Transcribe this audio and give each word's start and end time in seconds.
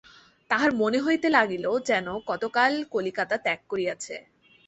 তাহার 0.49 0.71
মনে 0.73 0.99
হইতে 0.99 1.27
লাগিল, 1.29 1.65
যেন 1.89 2.07
কতকাল 2.29 2.71
কলিকাতা 2.93 3.35
ত্যাগ 3.37 3.59
করিয়াছে। 3.69 4.15